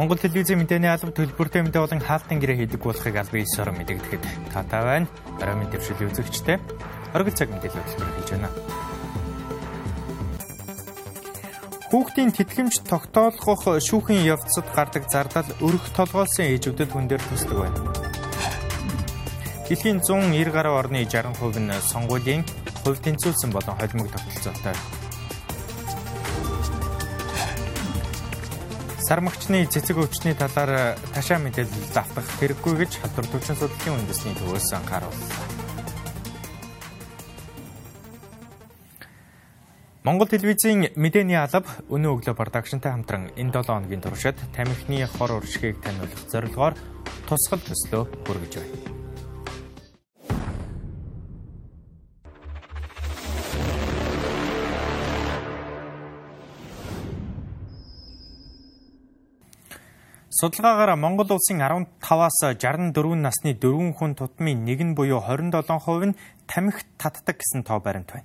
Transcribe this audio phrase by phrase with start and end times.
[0.00, 4.80] Монгол телевизийн мэдээний алба төлбөртэй мэдээ болон хаалтын гэрээ хийдэг болохыг бие сорон мэдэгдэхэд татай
[4.80, 5.08] байна.
[5.44, 6.56] Оройн дэвшил үзэгчтэй
[7.12, 8.48] оргил цаг мэдээлэл хэлж байна.
[11.92, 17.80] Хүүхдийн тэтгэмж тогтоолгох шүүхийн явцад гардаг зардал өрх толгойлсон ээжүүдэд хүн дээр тусдаг байна.
[19.68, 22.48] Дэлхийн 190 гаруй орны 60% нь сонгуулийн
[22.88, 24.99] хувь тэнцвүүлсэн болон холимог тогтолцоотой
[29.10, 35.42] Сармагчны цэцэг өвчний талаар ташаа мэдээлэл автах хэрэггүй гэж халдвар түвшин судлалын үндэсний төвөөс анхаарууллаа.
[40.06, 45.82] Монгол телевизийн мэдээний алба өнөө өглөө продакшнтай хамтран энэ 7 хоногийн туршид тамхины хор уршигыг
[45.82, 46.78] таниулах зорилгоор
[47.26, 48.99] тусгал төслөө хүргэж байна.
[60.40, 65.68] Судалгаагаар Монгол улсын 15-аас 64 насны 4 хүн тутмын нэг нь буюу 27%
[66.08, 66.16] нь
[66.48, 68.24] тамхи татдаг гэсэн тоо баримт байна.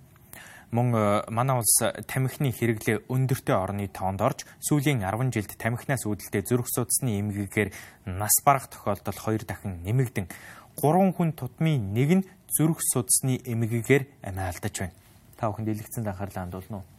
[0.72, 1.76] Мөн э, манай улс
[2.08, 7.76] тамхины хэрэглээ өндөртэй орны тоонд орж сүүлийн 10 жилд тамхинаас үүдэлтэй зүрх судасны эмгэгээр
[8.08, 10.32] нас барах тохиолдол 2 дахин нэмэгдэн
[10.80, 14.96] 3 хүн тутмын нэг нь зүрх судасны эмгэгээр амиа алдаж байна.
[15.36, 16.95] Та бүхэнд дэлгэцэн анхаарлаа хандуулна уу?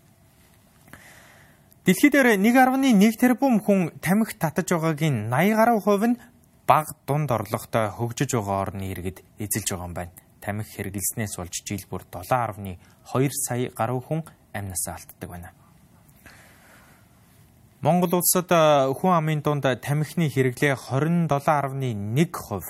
[1.86, 6.18] Дэлхийд 1.1 тэрбум хүн тамхи татаж байгаагийн 80 гаруй хувь нь
[6.66, 10.10] бага дунд орлоготой хөгжиж байгаа орны иргэд эзэлж байгаа юм байна.
[10.42, 15.54] Тамхи хэрэглэснээс болж жил бүр 7.2 сая гаруй хүн амь насаа алддаг байна.
[17.86, 22.66] Монгол улсад хүн амын дунд тамхины хэрэглээ 27.1%,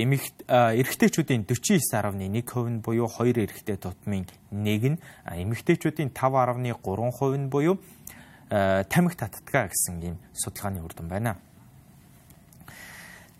[0.00, 5.00] эмэгт эрэгтэйчүүдийн 49.1% нь буюу 2 эрэгтэй тутмын 1 нь,
[5.44, 8.05] эмэгтэйчүүдийн 5.3% нь буюу Э,
[8.48, 11.36] тамхи татдгаа гэсэн ийм судалгааны үр дүн байна.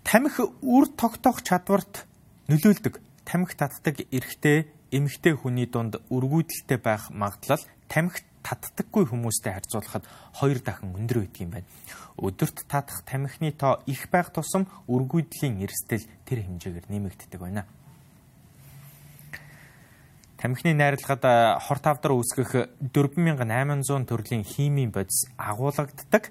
[0.03, 2.07] Тамхи үр тогтоох чадварт
[2.47, 2.99] нөлөөлдөг.
[3.23, 10.07] Тамхи татдаг эрэгтэй, эмэгтэй хүний дунд өргүйдэлтэй байх магадлал тамхи татдаггүй хүмүүстэй харьцуулахад
[10.39, 11.67] хоёр дахин өндөр байдаг юм байна.
[12.15, 17.67] Өдөрт татах тамхины тоо их байх тусам өргүйдлийн эрсдэл тэр хэмжээгээр нэмэгддэг байна.
[20.37, 21.25] Тамхины найрлагад
[21.65, 26.29] хорт авдар үүсгэх 4800 төрлийн химийн бодис агуулгаддаг.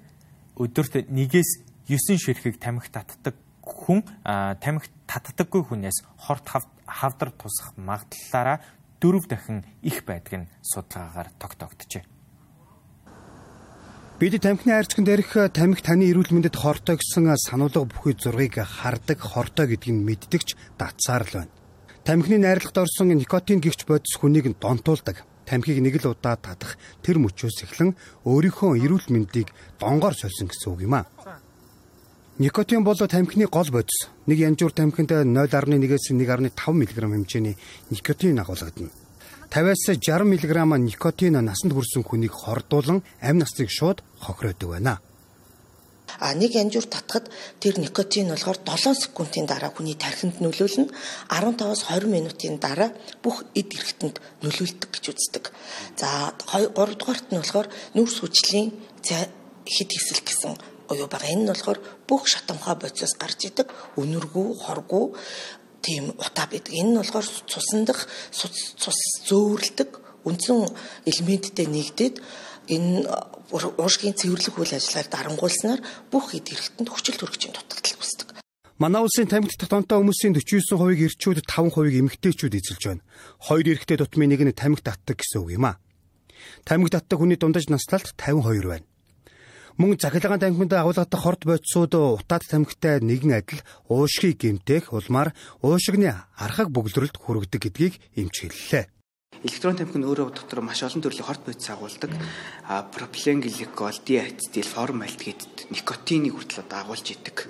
[0.55, 3.35] Өдөрт нэгээс 9 ширхэг тамхи татдаг
[3.67, 6.47] хүн тамхи татдаггүй хүнээс хорт
[6.87, 8.63] хавдар тусах магадлалаараа
[9.03, 12.07] дөрөв дахин их байдаг нь судалгаагаар тогтоогдчихэ.
[14.23, 19.67] Бид тамхины хайрцагт дээрх тамхи таны эрүүл мэндэд хортой гэсэн сануулга бүхий зургийг хардаг хортой
[19.67, 21.56] гэдгийг мэддэгч датсаар л байна.
[22.07, 25.25] Тамхины найрлагт орсон никотин гихч бодис хүнийг донтуулдаг.
[25.45, 30.87] Тамхиг нэг л удаа татах тэр мөчөөс эхлэн өөрийнхөө эрүүл мэндийг донгоор сольсон гэсэн үг
[30.87, 31.11] юм аа.
[32.39, 34.07] Никотин бол тамхины гол бодис.
[34.23, 37.59] Нэг янжуур тамхинд 0.1-ээс 1.5 мг хэмжээний
[37.91, 38.87] никотин агуулгадана.
[39.51, 40.47] 50-аас 60 мг
[40.79, 45.03] никотин насанд хүрсэн хүнийг хордуулан амь насыг шууд хохироодог байна.
[46.19, 47.29] А нэг янжуур татхад
[47.59, 50.89] тэр никотин болохоор 7 секундын дараа хүний тархинд нөлөөлнө.
[51.29, 55.45] 15-аас 20 минутын дараа бүх эд эрхтэнд нөлөөлдөг гэж үздэг.
[55.99, 58.71] За 3 дугаарт нь болохоор нүүрс хүчлийн
[59.03, 60.53] хэд хэсэл гэсэн
[60.91, 61.31] оюу байгаа.
[61.31, 63.67] Энэ нь болохоор бүх шатамхай бодисоос гарч идэг
[63.99, 65.05] өнөргөө, хоргоо
[65.83, 66.73] тийм утаа байдаг.
[66.73, 69.91] Энэ нь болохоор цусан дах цус зөөвөрлөдөг
[70.27, 70.67] үндсэн
[71.07, 72.15] элементтэй нэгдээд
[72.67, 73.07] энэ
[73.51, 75.79] уушгийн цэвэрлэх үйл ажиллагааг дарангуулснаар
[76.11, 78.27] бүх хэд хэрэгтэнд хүчил төрөгчийн дутагдал үүсдэг.
[78.77, 83.03] Манай улсын тамхи татамтай хүмүүсийн 49%-ийг эрчүүд 5%-ийг эмэгтэйчүүд эзэлж байна.
[83.41, 85.81] Хоёр эрэгтэй дутмын нэг нь тамхи татдаг гэсэн үг юм а.
[86.61, 88.85] Тамхи татдаг хүний дундаж наслалт 52 байна.
[89.77, 96.73] Мөн захилагын тамхинд агуулгатай хорт бодисууд утаад тамхитай нэгэн адил уушгийг гэмтэх улмаар уушигны архаг
[96.73, 98.96] бөглөрөлд хүргэдэг гэдгийг эмч хэллээ.
[99.43, 102.11] Электрон тамхи нь өөрөө дотор маш олон төрлийн хорт бодис агуулдаг.
[102.65, 107.45] А пропиленгликол, диацетил, формальдгид никотиныг хүртэл одоо агуулж идэг.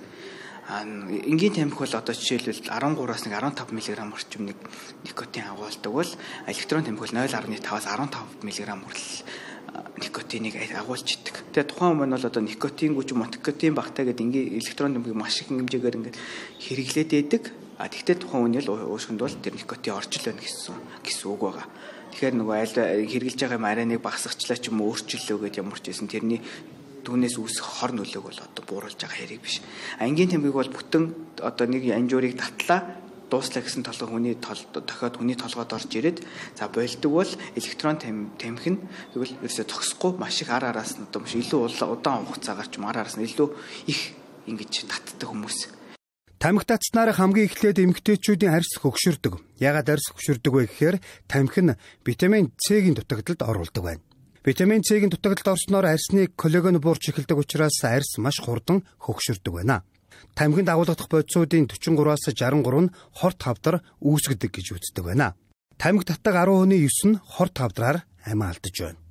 [0.68, 4.58] А энгийн тамхи бол одоо жишээлбэл 13-аас 15 мг орчим нэг
[5.04, 6.12] никотин агуулдаг бол
[6.44, 9.38] электрон тамхи бол 0.5-аас 15 мг хүртэл
[9.96, 11.36] никотиныг агуулж идэг.
[11.52, 15.48] Тэгээ тухайн хүмүүс бол одоо никотин гүж мотикотин багтаа гэдэг ингийн электрон тамхиг маш их
[15.48, 16.18] хэмжээгээр ингээд
[16.60, 17.42] хэрэглээд байдаг.
[17.78, 21.66] А тэгтээ тухайн үнийг уушгинд бол тэр никотин орчил байна гэсэн гэсэн үг байгаа.
[22.18, 26.10] Тэгэхээр нөгөө аль хэрглэж байгаа юм арайныг багасгачлаа ч юм өөрчлөлөө гэдээ ямар ч байсан
[26.10, 26.42] тэрний
[27.06, 29.62] түүнээс үүсэх хор нөлөөг бол одоо бууруулж байгаа хэрэг биш.
[30.02, 32.98] Ангийн тэмдэг бол бүтэн одоо нэг анжуурыг татлаа
[33.30, 36.18] дууслаа гэсэн толгой хүний тол дохиод хүний толгойд орж ирээд
[36.58, 38.82] за болдог бол электрон тамхи нь
[39.14, 42.98] тэгвэл ерөөсө зогсохгүй маш их ар араас нь одоо маш илүү удаан хугацаагаар ч ар
[42.98, 43.48] араас нь илүү
[43.86, 44.18] их
[44.50, 45.77] ингэж татдаг хүмүүс.
[46.38, 49.42] Тамхи татснаар хамгийн эхлээд эмэгтэйчүүдийн арьс хөгшөрдөг.
[49.58, 50.96] Ягаад арьс хөгшөрдөг вэ гэхээр
[51.26, 51.74] тамхи нь
[52.06, 54.02] витамин С-ийн дутагдалд оруулдаг байна.
[54.46, 59.82] Витамин С-ийн дутагдалд орсноор арьсны коллаген буурч эхэлдэг учраас арьс маш хурдан хөгшөрдөг байна.
[60.38, 65.34] Тамхинд агуулгадах бодисуудын 43-аас 63 нь хорт хавдар үүсгдэг гэж үздэг байна.
[65.74, 69.07] Тамхи татдаг 10 хүний 9 нь хорт хавдраар амиа алдаж байна.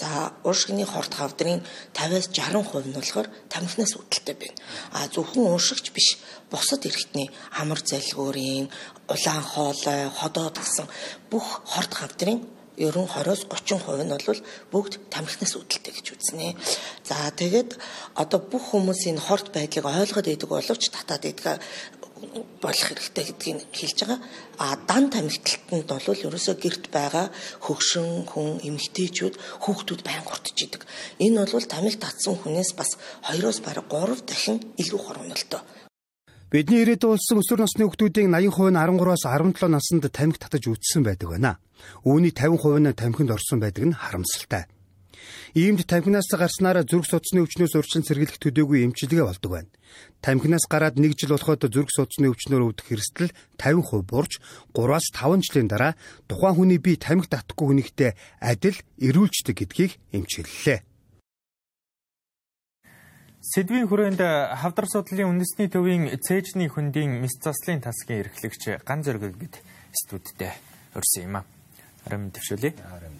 [0.00, 1.60] За уушгины хорт хавдрын
[1.92, 4.56] 50-аас 60% нь болохоор тамхинаас үүдэлтэй байна.
[4.96, 6.08] А зөвхөн уушигч биш
[6.50, 7.28] бусад эргэтний
[7.60, 8.72] амар залгуурын
[9.12, 10.86] улаан хоолой, ходоод гэсэн
[11.30, 12.40] бүх хорт хавдрын
[12.80, 14.40] ерөн 20-оос 30% нь бол
[14.72, 16.56] бүгд тамхинаас үүдэлтэй гэж үзнэ.
[17.04, 17.76] За тэгээд
[18.16, 21.60] одоо бүх хүмүүс энэ хорт байдлыг ойлгоод идэг боловч татаад идэг
[22.62, 24.20] болох хэрэгтэй гэдгийг хэлж байгаа.
[24.58, 27.26] А дан тамхиталтанд бол ерөөсөө гэрт байгаа
[27.64, 29.34] хөгшин хүн эмэгтэйчүүд
[29.64, 30.82] хүүхдүүд байн гуртж идэг.
[31.24, 32.90] Энэ бол тамхи татсан хүнээс бас
[33.28, 35.62] 2-оос бараг 3 дахин илүү хор уналтаа.
[36.50, 41.30] Бидний ирээд улсын өсвөр насны хүүхдүүдийн 80% нь 13-аас 17 наснд тамхи татаж үтсэн байдаг
[41.30, 41.62] байна.
[42.02, 44.66] Үүний 50% нь тамхинд орсон байдаг нь харамсалтай.
[45.54, 49.70] Иймд тамхинаас гарснараа зүрх судасны өвчнөөс урьдчилан сэргийлэх төдийгүй эмчилгээ болдог байна.
[50.22, 54.38] Тамхинаас гараад 1 жил болоход зүрх судасны өвчнөөр өвдөх эрсдэл 50% буурч
[54.72, 55.98] 3-аас 5 жилийн дараа
[56.30, 60.86] тухайн хүний бие тамхи татахгүй хүнийхтэй адил эрүүлждэг гэдгийг эмчиллээ.
[63.40, 69.64] Сэдвийн хүрээнд хавдар судлалын үндэсний төвийн цээжний хөндийн мэс заслын тасгийн эрхлэгч ган зөргөл бид
[69.96, 70.52] студидтэй
[70.92, 71.42] урьсан юм а.
[72.04, 72.72] Арим төвшүүлээ.
[72.84, 73.16] Арим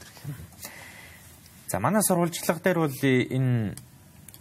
[1.71, 3.79] За манай сурвалжлага дээр бол энэ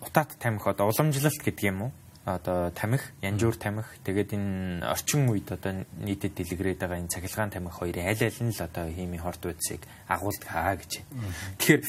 [0.01, 1.91] утаат тамхи одоо уламжлалт гэдэг юм уу?
[2.25, 7.69] Одоо тамхи, янжуур тамхи тэгээд энэ орчин үед одоо нийтэд дэлгэрээд байгаа энэ цахилгаан тамхи
[7.69, 11.05] хоёрын аль аль нь л одоо химийн хорт үдсийг агуулдаг хаа гэж.
[11.61, 11.81] Тэгэхээр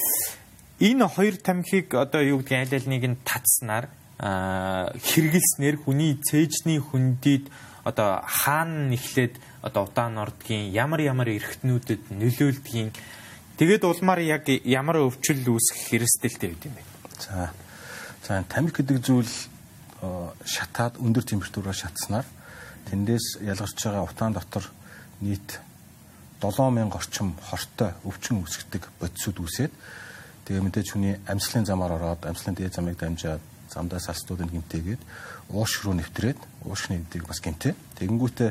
[0.85, 3.89] энэ хоёр тамхиг одоо юу гэдгийг аль аль нэг нь татснаар
[4.21, 7.49] хэрэгэлснээр хүний цээжний хүндид
[7.89, 12.93] одоо хаана нэхлээд одоо удаан ордгийн ямар ямар эрхтнүүдэд нөлөөлдгийн
[13.61, 16.85] Тэгээд улмаар яг ямар өвчл үүсэх хэрэгсдэлтэй байд юм бэ?
[17.21, 17.53] За.
[18.25, 19.29] За тамхи гэдэг зүйл
[20.49, 22.25] шатаад өндөр температураар шатснаар
[22.89, 24.65] тэндээс ялгарч байгаа утаан дотор
[25.21, 25.61] нийт
[26.41, 29.73] 7000 орчим хортой өвчин үүсгдэг бодисууд үүсээд
[30.49, 35.05] тэгээ мэдээж хүний амьслын замаар ороод амьслын дээд замыг дамжаад замдаа салстуудыг гинтээгээд
[35.53, 37.77] ууш руу нэвтрээд уушны эдийг бас гинтээ.
[38.01, 38.51] Тэгэнгүүтээ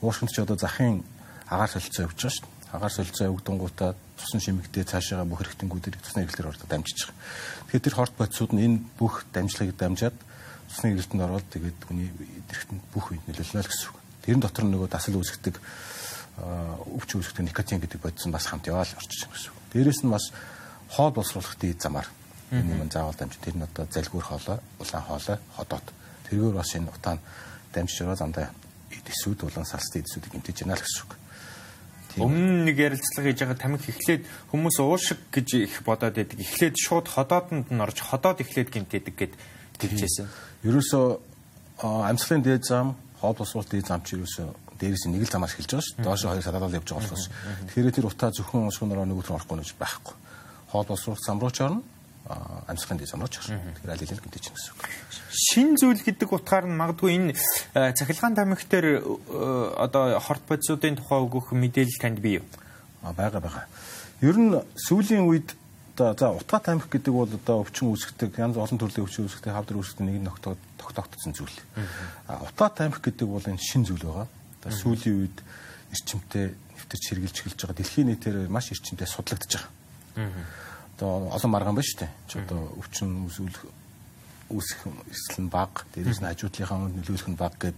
[0.00, 1.04] уушгинд ч одоо захын
[1.44, 6.22] агаар солилцоо явж байгаа шүү дээ агаар солилцоо өгдөнгуудаа тусан шимэгдээ цаашаага бүх хэрэгтэнгүүдийг тусны
[6.24, 7.16] эргэлтээр ордог дамжиж байгаа.
[7.68, 10.16] Тэгэхээр тэр хорт бодисууд нь энэ бүх дамжлагыг дамжаад
[10.68, 12.08] тусны эргэлтэнд ороод тэгээд хүний
[12.52, 13.98] эргэлтэнд бүх үед нөлөөлнө л гэсэн үг.
[14.24, 15.56] Тэрэн дотор нөгөө дасал үүсгдэг
[16.36, 19.64] өвч үүсгдэг никотин гэдэг бодис нь бас хамт яваал орчиж байгаа гэсэн үг.
[19.72, 20.24] Дээрээс нь бас
[20.92, 22.08] хоол боловсруулах дээд замаар
[22.52, 25.86] энэ юм заавал дамжиж тэр нь одоо залгуур хоолой, улаан хоолой, ходоод
[26.28, 27.18] тэргээр бас энэ утаан
[27.72, 28.46] дамжиж байгаа замдаа
[28.92, 31.12] эсүүд улаан салстын эсүүдийг гэмтэж яана л гэсэн үг.
[32.16, 34.22] Өмнө нэг ярилцлага хийж байгаа тамхи эхлээд
[34.52, 36.40] хүмүүс уушиг гэж их бодоод байдаг.
[36.40, 39.32] Эхлээд шууд ходоодонд нь орж ходоод эхлээд гинтээдэг гэд
[39.76, 40.28] хэлжсэн.
[40.64, 41.04] Ерөөсөө
[41.84, 44.48] амьслын дээд зам, хоол босвол дээд зам чи ерөөсөө
[44.80, 46.04] дээрээс нэг л замаар эхэлж байгаа шүү.
[46.04, 47.28] Доошо хоёр садаад явж байгаа болохоос.
[47.68, 50.14] Тэгэхээр тэр утаа зөвхөн уушгинороо нөгөөт нь орохгүй гэж байхгүй.
[50.72, 51.84] Хоол босвол зам руу ч орно
[52.26, 53.28] амьсгалын гарна.
[53.28, 54.82] Тэгэхээр аль аль гэмтэж гэсэн үг.
[55.30, 57.34] Шин зүйл гэдэг утгаар нь магадгүй энэ
[57.74, 62.46] э, цахилгаан тамхи дээр э, одоо хорт бодисуудын тухай өгөх мэдээлэл танд бий юу?
[63.02, 63.64] А байгаа байгаа.
[64.20, 65.54] Ер нь сүүлийн үед
[65.94, 69.78] одоо за утгаа тамхи гэдэг бол одоо өвчин үүсгдэг янз олон төрлийн өвчин үүсгдэг хавдар
[69.78, 70.30] үүсгдэг нэг нь
[70.82, 71.58] тогтоогдсон зүйл.
[72.26, 74.26] А утгаа тамхи гэдэг бол энэ шин зүйл байгаа.
[74.26, 75.38] Одоо сүүлийн үед
[75.94, 79.70] эрчимтэй нэвтэрч хэрглэж эхэлж байгаа дэлхийн нийтээр маш эрчимтэй судлагдж байгаа
[80.96, 82.12] одоо олон маргаан байна шүү дээ.
[82.28, 83.62] Чи одоо өвчин үүсүүлэх
[84.48, 84.80] үүсэх
[85.12, 87.76] эсэл нь баг, дээрээс нь хажуудлынхаа өмнө нөлөөлөх нь баг гэд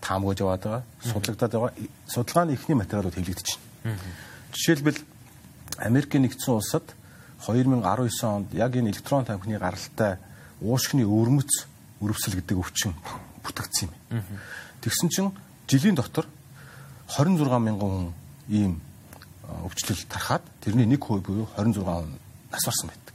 [0.00, 0.82] таамагж яваад байгаа.
[1.04, 1.72] Судлагдаад байгаа.
[2.08, 3.48] Судалгааны эхний материалууд хэвлэгдэж
[3.84, 4.00] байна.
[4.54, 5.00] Жишээлбэл
[5.84, 6.86] Америкийн нэгдсэн улсад
[7.44, 7.84] 2019
[8.24, 10.16] онд яг энэ электрон тамхины гаралтай
[10.62, 11.52] уушгины өвөрмөц
[12.00, 12.94] өрөвсөл гэдэг өвчин
[13.42, 14.24] бүтгэгдсэн юм.
[14.80, 15.30] Тэгсэн чинь
[15.66, 16.24] жилийн дотор
[17.12, 18.06] 26 мянган хүн
[18.48, 18.72] ийм
[19.66, 22.23] өвчлөл тархаад тэрний 1% буюу 26 хүн
[22.54, 23.14] нас барсан байдаг.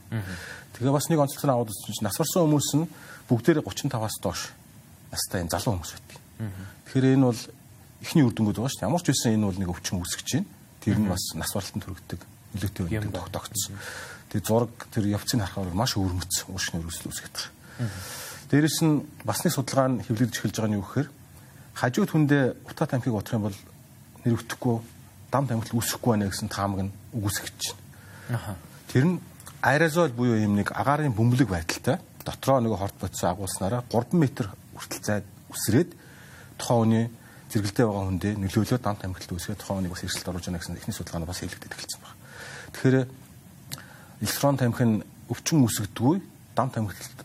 [0.76, 2.86] Тэгээ бас нэг онцлог аваад үзсэн чинь нас барсан хүмүүс нь
[3.28, 4.40] бүгдээрээ 35-аас доош
[5.10, 6.18] настай энэ залуу хүмүүс байдаг.
[6.86, 7.42] Тэгэхээр энэ бол
[8.04, 8.88] эхний үр дүнгууд байгаа шүү дээ.
[8.88, 10.48] Ямар ч байсан энэ бол нэг өвчин үүсгэж байна.
[10.80, 12.20] Тэр нь бас нас баралтанд хүргэдэг
[12.54, 13.76] нөлөөтэй байдаг тогтоогдсон.
[14.30, 17.92] Тэгээ зураг тэр явцыг харахаар маш өвөрмөц уушны өрөсөл үүсгэж байгаа.
[18.50, 21.08] Дээрэс нь бас нэг судалгаа нь хэвлэгдэж эхэлж байгаа нь юу гэхээр
[21.76, 23.58] хажууд хүндээ утаа тамхиг утах юм бол
[24.24, 24.76] нэрвдэхгүй
[25.30, 27.60] дам тамхил үүсэхгүй байна гэсэн таамаг нь үгүйсгэж
[28.30, 28.58] байна.
[28.90, 29.16] Тэр нь
[29.62, 34.22] аэрозол буюу юм нэг агаарын бөмбөлөг байдалтай дотроо нэг хорт бодис агуулснараа 3 м
[34.76, 35.20] хүртэл зай
[35.52, 35.92] үсрээд
[36.56, 37.06] тухайн хүний
[37.52, 40.96] зэрэгэлдээ байгаа хүндээ нөлөөлөө дам тамхилт үүсгээд тухайн хүнийг бас эрсдэлд оруулж яана гэсэн эхний
[40.96, 42.16] судалгаа нь бас хэлэгдэж эхэлсэн байна.
[42.72, 42.96] Тэгэхээр
[44.22, 46.16] электрон тамхи нь өвчин үүсгдэггүй
[46.54, 47.18] дам тамхилт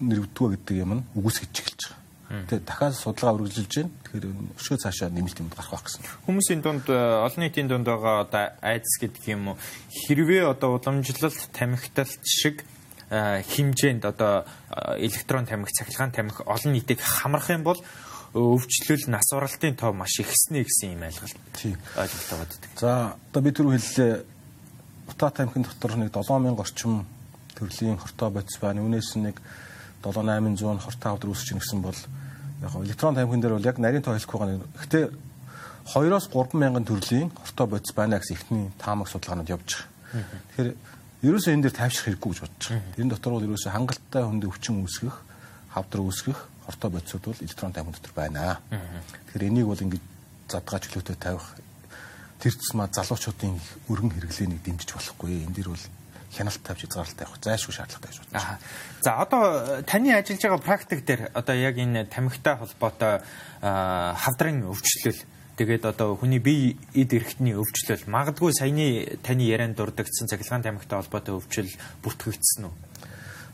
[0.00, 2.01] нэрвдгүү гэдэг юм нь үгүйсгэж эхэлж байгаа.
[2.32, 3.92] Тэгээ дахиад судалгаа үргэлжилж байна.
[4.08, 6.00] Тэгэхээр өшөө цаашаа нэмэлт юм гарах байх гэсэн.
[6.24, 9.56] Хүмүүсийн дунд э, олон нийтийн дунд байгаа одоо айдас гэдэг юм уу
[9.92, 12.64] хэрвээ одоо уламжлалт тамхиталт шиг
[13.12, 17.80] э, хэмжээнд одоо э, электрон тамхи, цахилгаан тамхи олон нийтийг хамрах юм бол
[18.32, 21.36] өвчлөл нас баралтын тоо маш ихснэ гэсэн юм ойлголт.
[21.52, 21.76] Тийм.
[22.00, 22.70] Ойлголт байгаа гэдэг.
[22.80, 24.12] За одоо би түрүү хэллээ
[25.12, 27.04] утаа тамхин дотор нэг 7000 орчим
[27.52, 28.80] төрлийн хортой бодис байна.
[28.80, 29.36] Үүнээс нэг
[30.02, 31.96] 7800 хортой авдар үүсэж гисэн бол
[32.62, 34.60] яг электрон тамхин дээр бол яг нарийн тоо хэлэх байгаа.
[34.82, 35.04] Гэхдээ
[35.86, 40.26] 2-оос 3 мянган төрлийн хортой бодис байна гэсэн ихний таамаг судалгаанууд явж байгаа.
[40.54, 40.70] Тэгэхээр
[41.26, 42.98] ерөөсөө энэ дээр тайвшрах хэрэггүй гэж бодож байгаа.
[42.98, 45.16] Энэ дотор бол ерөөсөө хангалттай хүнд өвчин үүсгэх,
[45.74, 48.58] хавдар үүсгэх хортой бодисууд бол электрон тамхин дотор байна.
[48.70, 50.02] Тэгэхээр энийг бол ингэж
[50.50, 51.46] задгаа чөлөөтэй тавих
[52.38, 53.54] тэр тусмаа залуучуудын
[53.90, 55.46] өргөн хэрэглээнийг дэмжиж болохгүй.
[55.46, 55.84] Энэ дэр бол
[56.32, 58.58] хяналт тавьж хязгаарлалт тавих зайлшгүй шаардлагатай гэж бодож байна.
[59.00, 59.42] За одоо
[59.80, 63.20] э, таны ажиллаж байгаа практик дээр одоо яг энэ тамхитай холбоотой
[63.60, 65.20] хавдрын өвчлөл
[65.56, 71.36] тэгээд одоо хүний бие эд эрхтний өвчлөл магадгүй саяны таны ярианд дурддагсан цахилгаан тамхитай холбоотой
[71.36, 71.70] өвчлөл
[72.00, 72.74] бүртгэгдсэн үү?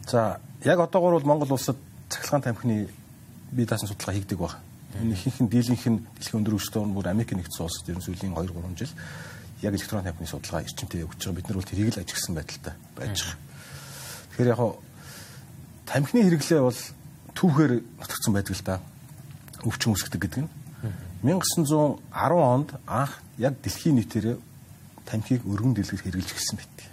[0.06, 1.76] За яг одоогор бол Монгол улсад
[2.08, 2.88] цахилгаан тамхины
[3.50, 4.62] бие даасан судалгаа хийгдэг байна.
[5.02, 8.54] Энэ ихэнх нь дийлэнх нь дэлхийн өндөр өвчтөн бүр Америк нэгдсэн улсад ерөн сүүлийн 2
[8.54, 8.92] 3 жил
[9.62, 11.36] яг электрон тамхины судалгаа эрчимтэй явуулж байгаа.
[11.36, 13.38] Бид нар бол тэрийг л ажигласан байдалтай байж байгаа.
[14.30, 14.60] Тэгэхээр яг
[15.86, 16.80] тамхины хэрэглээ бол
[17.34, 18.76] түүхээр нутагцсан байдаг л да.
[19.66, 20.50] Өвчин үүсгдэг гэдэг нь.
[21.22, 24.38] 1910 онд анх яг дэлхийн нийтээр
[25.02, 26.86] тамхиг өргөн дэлгэр хэрэгжилж гисэн байдаг.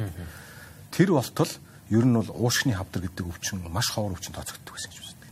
[0.90, 1.52] Тэр болтол
[1.94, 5.30] ер нь бол уушгины хавдар гэдэг өвчин маш ховор өвчин тооцогддог гэсэн гэж үздэг.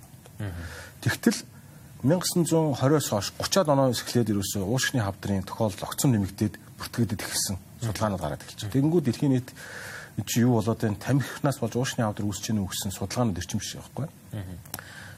[1.01, 1.39] Тэгтэл
[2.03, 8.43] 1920-оос хойш 30-аад оноос эхлээд ерөөсөө уушгины хавдрын тохиолдол огцом нэмэгдээд бүртгэгдэд ихсэн судалгаанууд гараад
[8.43, 8.73] эхэлж байна.
[8.73, 9.49] Тэгэнгүүт дэлхийн нийт
[10.25, 14.07] чи юу болоод энэ тамхинаас болж уушны авдар үүсэж гэнэ гэсэн судалгаанууд ирчимш байхгүй.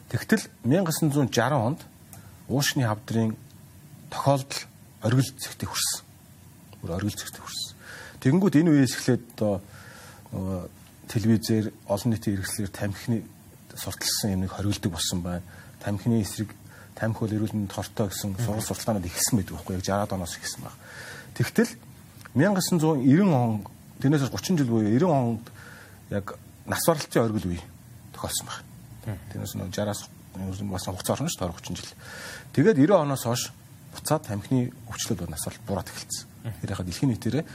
[0.10, 1.80] Тэгтэл 1960 онд
[2.48, 3.36] уушны авдрын
[4.10, 4.62] тохиолдол
[5.04, 6.02] оргил зэгтээ хүрсэн.
[6.82, 7.74] Бүр оргил зэгтээ хүрсэн.
[8.24, 9.62] Тэгэнгүүт энэ үеэс эхлээд одоо
[11.12, 13.24] телевизээр олон нийтийн хэрэгслэр тамхины
[13.76, 15.44] сурталчилсан юмыг хориглдог болсон байна.
[15.84, 16.50] Тамхины эсрэг
[16.96, 20.62] тамхи бол эрүүл мэнд хортой гэсэн сургууль сурталчилгаанууд ихсэн байдаг байхгүй яг 60-аад оноос ихсэн
[20.64, 20.76] баг.
[21.36, 21.68] Тэгтэл
[22.36, 23.68] 1990 он
[24.00, 25.52] тэрнээс 30 жил буюу 90 онд
[26.10, 27.62] яг нас баралтын оргил үе
[28.16, 29.20] тохиолсон байна.
[29.32, 30.08] Тэрнээс нэг 60-аас
[30.64, 31.92] бас хугацаа орно шүү дээ 30 жил.
[32.56, 33.52] Тэгээд 90 оноос хойш
[33.92, 36.28] буцаад тамхины өвчлөл нас баралт бураад эхэлсэн.
[36.64, 37.46] Тэр яхад дэлхийн нийтээрээ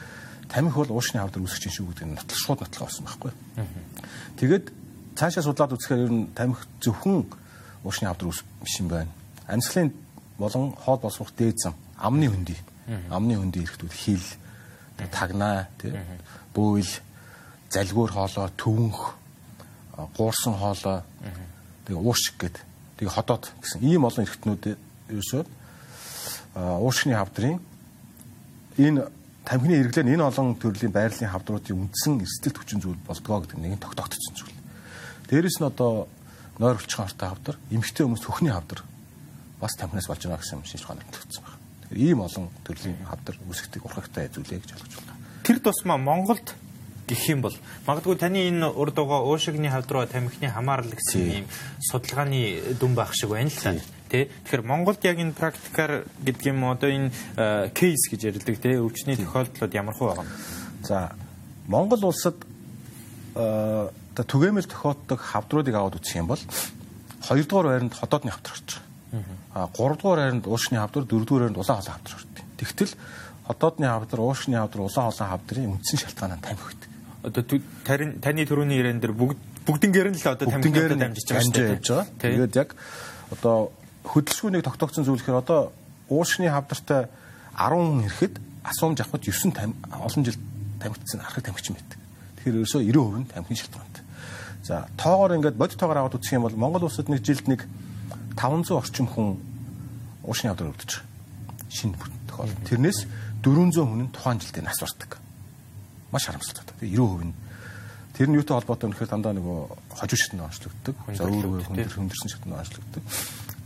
[0.48, 3.32] тамхи бол уушны хавдар үүсгэж шүү гэдэг нь нотлол шууд нотлох болсон байхгүй.
[4.40, 4.64] Тэгээд
[5.16, 7.28] цаашаа судлаад үзэхээр ер нь тамхи зөвхөн
[7.84, 9.12] уушны хавдар үүс биш юм байна.
[9.46, 9.94] Амьсгалын
[10.36, 12.58] болон хоол боловсрох дээд зам, амны хөндөй
[13.10, 14.26] Амны хөндийн эрэхтүүд хил,
[15.14, 15.94] тагнаа, тий.
[16.54, 16.90] Бөөл,
[17.70, 19.14] залгуур хоолой, төвөнх,
[20.16, 21.02] гуурсан хоолой,
[21.86, 22.56] тэгээ уушиг гэд.
[22.98, 24.62] Тэгээ ходоод гэсэн ийм олон эрэхтнүүд
[25.10, 25.42] ерөөсөө
[26.54, 27.62] уушгины хавдрын
[28.74, 29.06] энэ
[29.46, 33.72] тамхины хэрэглээ нь энэ олон төрлийн байрлалын хавдруудын үндсэн эрсдэлт хүчин зүйл болдгоо гэдэг нэг
[33.78, 34.58] нь тогтоогдсон зүйл.
[35.30, 36.10] Дээрэс нь одоо
[36.58, 38.82] нойр өвчхөн хортой хавдар, эмэгтэй хүмүүс хөхний хавдар
[39.60, 41.59] бас тамхинаас болж байгаа гэсэн шинж ухаан өгсөн байна
[41.94, 45.18] ийм олон төрлийн хавдар үүсгдэг урхагтай зүйлээ гэж ойлгож байна.
[45.42, 46.54] Тэр тусмаа Монголд
[47.10, 47.56] гэх юм бол
[47.86, 51.46] магадгүй таны энэ урд угаа уушигны хавдруу тамхины хамаарал гэсэн ийм
[51.90, 53.74] судалгааны дүн байх шиг байна л та.
[54.06, 54.30] Тэ?
[54.46, 57.10] Тэгэхээр Монголд яг энэ практикаар гэдэг юм одоо энэ
[57.74, 60.30] кейс гэж ярилдаг тэ өвчний тохиолдлууд ямар хөө байгаа юм.
[60.86, 61.14] За
[61.66, 62.38] Монгол улсад
[63.34, 66.42] э түгээмэл тохиолддог хавдруудыг аваад үзэх юм бол
[67.26, 68.89] хоёрдугаар байранд ходоодны хавдар орж байгаа.
[69.54, 72.44] А 3 дугаар хайранд уушны хавдар, 4 дугаар хайранд улаан холон хавдар ордог.
[72.56, 72.92] Тэгтэл
[73.46, 76.88] хотоодны хавдар, уушны хавдар, улаан холон хавдрын үндсэн шалтгаан нь тамхи байдаг.
[77.22, 77.42] Одоо
[78.22, 82.38] таны төрөний яриан дээр бүгд бүгднгээр нь л одоо тамхитай дамжиж байгаа шүү дээ.
[82.38, 82.76] Тэгээд яг
[83.34, 83.72] одоо
[84.06, 85.72] хөдөлшгөөнийг тогтоогдсон зүйл гэхээр одоо
[86.08, 87.10] уушны хавдартай
[87.58, 90.38] 10 ирэхэд асуумж авахд 9 там олон жил
[90.80, 91.98] тамхицсан архаг тамхич байдаг.
[92.40, 94.04] Тэгэхээр ерөөсөө 90% нь тамхин шалтгаантай.
[94.64, 97.68] За тоогоор ингээд бод тоогоор аваад үзэх юм бол Монгол улсад нэг жилд нэг
[98.36, 99.38] 500 орчим хүн
[100.24, 101.02] уушны авдар өвдөж
[101.70, 101.96] шинэ
[102.28, 102.52] тохиол.
[102.66, 103.06] Тэрнээс
[103.42, 105.18] 400 хүн нь тухайн жилдээ нас бардаг.
[106.12, 106.64] Маш харамсалтай.
[106.80, 107.34] Тэгээ 90% нь
[108.14, 109.58] тэр нь юутай холбоотой гэхээр дандаа нөгөө
[109.96, 110.96] хожуу шатнд онцлогддог.
[111.14, 113.02] За өөр өөр хүндэр хүндэрсэн шатнд онцлогддог.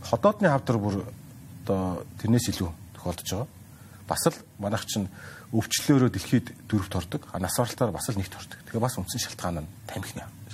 [0.05, 0.95] Ходоодны хавдар бүр
[1.65, 3.49] одоо тэрнээс илүү тохиолдож байгаа.
[4.05, 5.09] Бас л манайх чинь
[5.49, 7.21] өвчлөөрөө дэлхийд дөрөвт ордог.
[7.33, 8.59] Нас баралтаар бас л нэгт ордог.
[8.69, 10.44] Тэгээ бас үндсэн шалтгаан нь тамхины шалтгаан.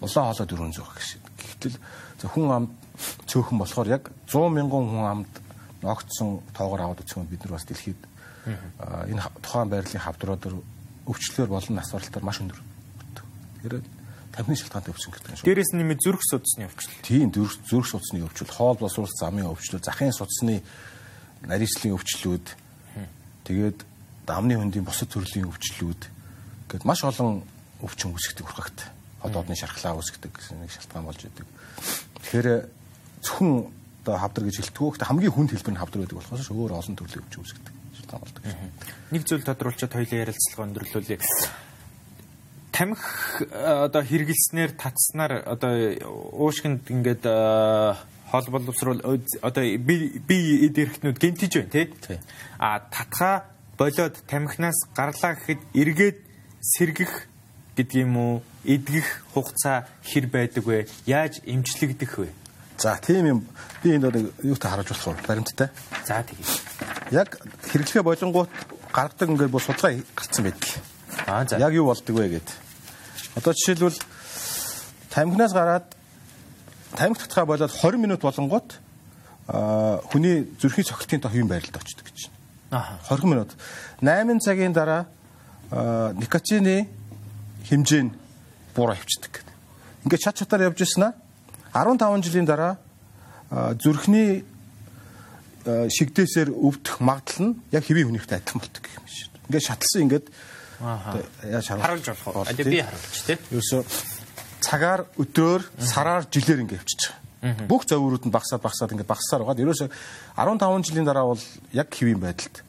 [0.00, 1.20] Улаан хоолой 400 гэсэн.
[1.60, 2.70] Гэтэл хүн амд
[3.28, 5.32] цөөхөн болохоор яг 100 мянган хүн амд
[5.82, 8.00] ногдсон тоогоор аваад үзэх юм бид нар бас дэлхийд
[8.46, 10.56] энэ тухайн байрлалын хавдруудаар
[11.08, 12.60] өвчлөөр болон насваралтаар маш өндөр.
[13.60, 13.84] Тэгэхээр
[14.36, 15.46] тамхины шалтгаантай өвчин гэдэг юм шүү.
[15.48, 16.92] Дээрээс нэмээд зүрх судасны өвчин.
[17.02, 20.62] Тийм зүрх зүрх судасны өвчин, хоол боловсруулалт замын өвчлөл, захын судасны
[21.44, 22.46] нарийслын өвчлүүд
[23.48, 23.78] тэгээд
[24.28, 26.02] дамны хөндийн бусад төрлийн өвчлүүд
[26.70, 27.42] гэд маш олон
[27.82, 28.46] өвчин үүсгдэг
[29.20, 29.28] урхагт.
[29.28, 31.46] Ходоодны шархлаа үүсгдэг гэсэн нэг шалтгаан болж байдаг.
[32.24, 32.48] Тэгэхээр
[33.20, 33.52] зөвхөн
[34.00, 34.88] одоо хавдар гэж хэлтгүү.
[34.96, 38.42] Гэхдээ хамгийн хүнд хэлбэр нь хавдар байдаг болохоос өөр олон төрлийн өвчин үүсгдэг шалтгаан болдог.
[39.12, 41.20] Нэг зүйл тодруулчаад хоёулын ярилцлага өндөрлүүлээ
[42.80, 45.74] тамхи одоо хэрэгэлснээр татснаар одоо
[46.32, 47.24] уушгинд ингээд
[48.30, 49.00] хоол боловсруул
[49.42, 52.18] одоо би би эд эрхтнүүд гэмтэж байна тий.
[52.58, 53.44] А татхаа
[53.76, 56.18] болоод тамхинаас гарлаа гэхэд эргээд
[56.60, 57.12] сэргэх
[57.80, 58.34] гэдэг юм уу?
[58.64, 60.86] Эдгэх хугацаа хэр байдаг вэ?
[61.08, 62.28] Яаж эмчлэгдэх вэ?
[62.76, 63.40] За тийм юм.
[63.82, 65.26] Би энд одоо юутай харуулж болох вэ?
[65.26, 65.68] Баримттай.
[66.04, 66.44] За тэгье.
[67.10, 67.40] Яг
[67.72, 68.50] хэрэглэхэ болонгууд
[68.92, 70.68] гаргадаг ингээд бус судалгаа гарцсан байдаг.
[71.26, 71.56] Аа за.
[71.56, 72.48] Яг юу болдог вэ гэд.
[73.36, 73.98] Одоо жишээлбэл
[75.10, 75.86] тамхинаас гараад
[76.96, 78.68] тамхи татхаа болоод 20 минут болонгууд
[80.12, 82.28] хүний зүрхийн цохилтын тоо юм байралд очдог гэж.
[82.70, 83.56] Аа 20 минут.
[84.00, 85.06] 8 цагийн дараа
[86.16, 86.88] никотины
[87.68, 88.12] хэмжээ нь
[88.74, 89.44] буураа хөвчдөг.
[90.06, 91.14] Ингээд чат чатаар явж ирсэн аа
[91.74, 92.78] 15 жилийн дараа
[93.76, 94.44] зүрхний
[95.66, 99.30] шигдээсээр өвдөх магадлал нь яг хэвийн хүнийхтэй адилхан болдог юм шиг.
[99.50, 100.26] Ингээд шатлсан ингээд
[100.80, 102.64] яаж харуулж болох вэ?
[102.64, 103.36] Би харуулж тий.
[103.52, 103.84] Ерөөсө
[104.64, 107.68] цагаар өдрөөр сараар жилээр ингээд байгаа.
[107.68, 109.64] Бүх зовирууд нь багасаад багасаад ингээд багасаар байгаа.
[109.68, 109.88] Ерөөсө
[110.36, 112.64] 15 жилийн дараа бол яг хэвийн байдалд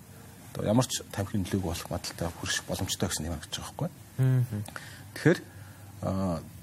[0.59, 3.89] ямар ч тамхины нөлөөг болох магадлалтай хүрэх боломжтой гэсэн юм гэж байгаа байхгүй.
[5.15, 5.39] Тэгэхээр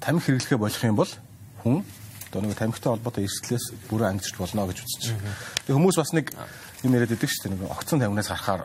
[0.00, 1.12] тамхи хэрэглэхэ болох юм бол
[1.62, 1.85] хүн
[2.31, 5.35] одоо нэг тамхитай холбоотой эрсдлээс бүрэн ангижч болно гэж үзэж байгаа.
[5.65, 6.26] Тэгээ хүмүүс бас нэг
[6.85, 7.52] юм яриад байдаг шүү дээ.
[7.56, 8.63] Нэг огцон тамхинаас гарахаар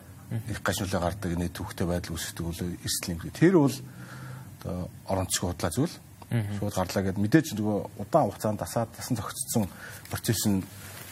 [0.49, 3.19] их гашуулаа гардаг нэг төвхтэй байдал үүсдэг бол эрсдэл юм.
[3.31, 3.75] Тэр бол
[4.63, 5.95] одоо орон зайг худлаа зүйл
[6.33, 9.69] шууд гарлаа гэд мэдээж нөгөө удаан хугацаанд дасаад дасан зохицсон
[10.09, 10.65] процесс нь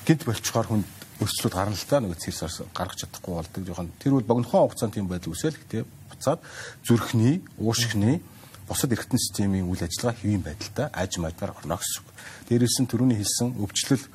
[0.08, 0.88] гинт болчхоор хүнд
[1.21, 5.05] өрсөлдөд гарна л та нөгөө цэрсээс гаргаж чадахгүй болдог жоохон тэр бол богинохон хугацаанд тийм
[5.05, 5.84] байдал үүсэл гэтээ
[6.21, 6.39] буцаад
[6.86, 8.21] зүрхний уушгины
[8.69, 12.10] бусад эргэтэн системийн үйл ажиллагаа хэвийн байдалтай аж майдаар орно гэсэн үг.
[12.45, 14.05] Дээрээс нь төрөний хэлсэн өвчлөл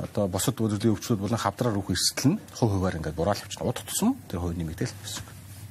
[0.00, 3.68] одоо босод төрлийн өвчлүүд болон хавдраар үх эрсдэл нь хувь хуваар ингээд бураал авчихна.
[3.68, 5.28] Уд тутсан тэр хувь нэмэгдэл гэсэн үг.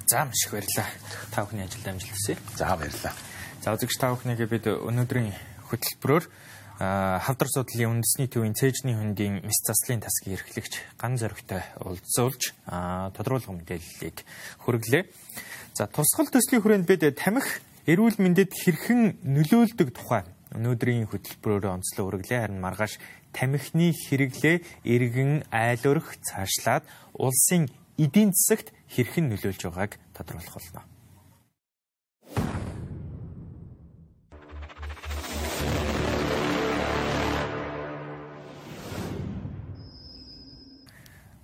[0.07, 0.87] За маш их баярлалаа.
[1.33, 2.37] Та бүхний ажилд амжилт хүсье.
[2.55, 3.13] За баярлалаа.
[3.65, 5.33] За үзэгч та бүхнийгээ бид өнөөдрийн
[5.67, 6.25] хөтөлбөрөөр
[6.77, 12.53] хавдар судлалын үндэсний төвийн цээжний хөндийн мэс заслын тасгийн эрхлэгч ган зоригтой уулзуулж
[13.17, 14.21] тодруулах мэдээллийг
[14.61, 15.03] хүргэлээ.
[15.73, 20.21] За тусгал төслийн хүрээнд бид тамхи эрүүл мэндэд хэрхэн нөлөөлдөг тухай
[20.53, 23.01] өнөөдрийн хөтөлбөрөөр онцлог үргэлээ харин маргааш
[23.33, 26.83] тамхины хэрэглээ эргэн айлуурах цаашлаад
[27.17, 30.96] улсын эдийн засагт хэрхэн нөлөөлж байгааг тодруулах болно.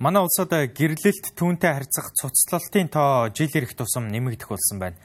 [0.04, 5.00] Манай улсад гэрлэлт түүнтэй харьцах цуцлалтын тоо жил ирэх тусам нэмэгдэх болсон байна.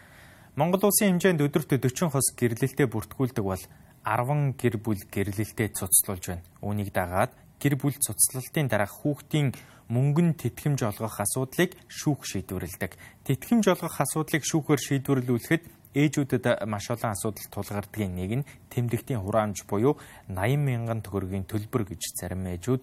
[0.59, 3.63] Монгол улсын хэмжээнд өдөрт 40 хос гэрлэлтэд бүртгүүлдэг бол
[4.03, 6.43] 10 гэр бүл гэрлэлтэд цуцлуулж байна.
[6.67, 7.31] Үүнийг дагаад
[7.63, 9.55] гэр бүл цуцлалтын дараах хүүхдийн
[9.87, 12.99] мөнгөн тэтгэмж олгох асуудлыг шүүх шийдвэрлэдэг.
[13.23, 15.63] Тэтгэмж олгох асуудлыг шүүхээр шийдвэрлүүлэхэд
[15.95, 19.95] ээжүүдэд маш олон асуудал тулгардгийн нэг нь тэмдэгтийн хураамж буюу
[20.27, 22.83] 80 мянган төгрөгийн төлбөр гэж зарим ээжүүд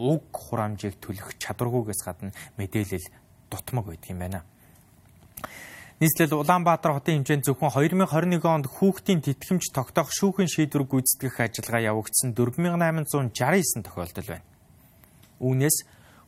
[0.00, 3.06] уг хураамжийг төлөх чадваргүйгээс гадна мэдээлэл
[3.52, 4.40] дутмаг байдаг юм байна.
[6.00, 12.32] Нийслэл Улаанбаатар хотын хэмжээнд зөвхөн 2021 онд хүүхдийн тэтгэмж тогтоох шүүхийн шийдвэр гүйцэтгэх ажиллагаа явагдсан
[12.32, 14.48] 4869 тохиолдол байна.
[15.44, 15.76] Үүнээс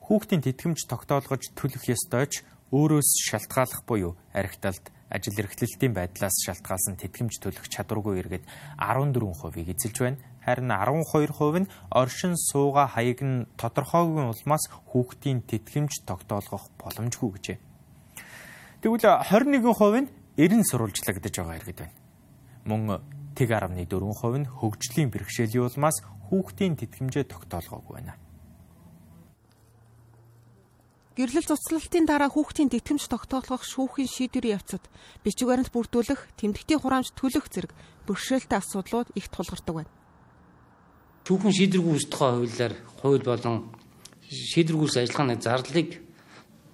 [0.05, 7.69] хүүхдийн тэтгэмж тогтоолгож төлөх ёстойч өөрөөс шалтгааллах буюу архиталт ажил эрхлэлтийн байдлаас шалтгаалсан тэтгэмж төлөх
[7.69, 8.45] чадваргүй иргэд
[8.77, 10.21] 14%-ийг эзэлж байна.
[10.45, 17.59] Харин 12% нь оршин сууга хаяг нь тодорхойгүй улмаас хүүхдийн тэтгэмж тогтоолгох боломжгүй гэжээ.
[18.83, 21.95] Тэгвэл 21% нь эрен сурвалжлагдаж байгаа иргэд байна.
[22.67, 22.83] Мөн
[23.39, 23.87] тэг 14%
[24.43, 28.19] нь хөгжлийн бэрхшээлийн улмаас хүүхдийн тэтгэмжээ тогтоолгоогүй байна.
[31.13, 34.81] Гэрлэл цуцлалтын дараа хүүхдийн тэтгэмж тогтоолгох шүүхийн шийдвэрийн явцад
[35.21, 37.77] бичиг баримт бүрдүүлэх, тэмдэгтийн хураамж төлөх зэрэг
[38.09, 39.93] бэрхшээлтэй асуудлууд их тулгардаг байна.
[41.23, 43.71] Шүүхэн шийдвэргүй устгах хуулиар хууль болон
[44.27, 46.03] шийдвэргүйс ажиллагааны зарлалыг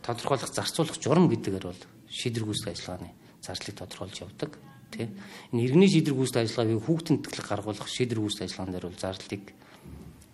[0.01, 3.13] тодорхойлох зарцуулах журам гэдгээр бол шийдвэргүйс ажиллагааны
[3.45, 4.57] зардлыг тодорхойлж явдаг.
[4.89, 5.13] Тэ.
[5.53, 9.45] Энэ иргэний шийдвэр гүйцэтгэх ажиллагааг хүүхдийн тэтгэлэг гаргуулах шийдвэр гүйцэтгэх ажиллагаан дээр бол зардлыг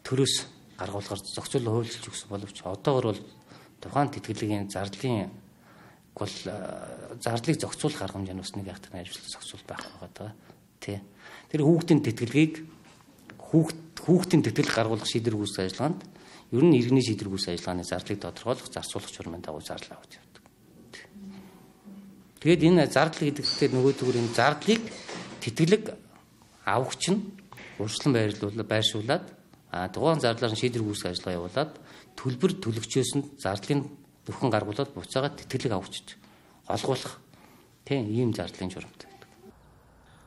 [0.07, 0.35] төрөөс
[0.79, 3.23] гаргуулахар зохицуулан хуульчилж өгсөн боловч одоогор бол
[3.83, 5.31] тухайн тэтгэлгийн зардлын
[6.15, 6.35] бол
[7.19, 10.31] зардлыг зохицуулах арга хэмжээ нь бас нэг ягтны ажилтан зохицуул байх байгаа.
[10.79, 11.03] Тэ.
[11.51, 12.63] Тэр хүүхдийн тэтгэлгийг
[13.43, 16.01] хүүхд хүүхдийн тэтгэл гаргуулах шийдвэр гүйцэтгэх ажиллагаанд
[16.53, 20.45] ер нь иргэний шийдвэр гүйцэтгэх ажиллагааны зарлыг тодорхойлох зарцуулах журмын дагуу зарлаа гэж явдаг.
[22.45, 24.83] Тэгээд энэ зардал гэдэгтээ нөгөө зүгээр энэ зардлыг
[25.41, 25.85] тэтгэлэг
[26.69, 27.21] авахч нь
[27.81, 29.25] урьдчилан байрлуулаад байршуулад
[29.73, 31.73] а тухайн зардлаар нь шийдвэр гүйцэтгэх ажиллагаа явуулаад
[32.21, 33.89] төлбөр төлөгчөөс нь зардлын
[34.29, 36.21] бүхэн гаргуулад буцаагаад тэтгэлэг авахч
[36.69, 37.25] олгуулах
[37.89, 39.14] тийм ийм зардлын журамтай.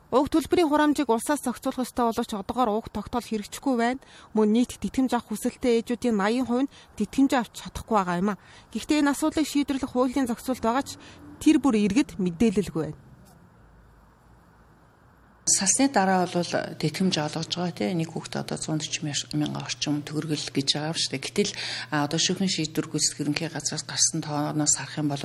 [0.08, 4.00] Уг төлбөрийн хураамжийг улсаас зохицуулах ёстой боловч одоогоор уг тогтоол хэрэгжихгүй байна.
[4.32, 8.40] Мөн нийт тэтгэмж авах хүсэлтэй ээжүүдийн 80% нь тэтгэмж авч чадахгүй байгаа юм а.
[8.72, 10.96] Гэхдээ энэ асуудлыг шийдвэрлэх хуулийн зохицуулт байгаа ч
[11.44, 13.07] тэр бүр иргэд мэдээлэлгүй байна.
[15.48, 20.76] Салсны дараа бол тэтгэмж олгож байгаа тийм нэг хүүхдээ одоо 140 мянган орчим төгрөгөл гэж
[20.76, 21.24] байгаа шүү дээ.
[21.24, 21.52] Гэтэл
[21.88, 25.24] одоо шүүхийн шийдвэр гүйцэтгэх ерөнхий газраас гарсан тооноос харах юм бол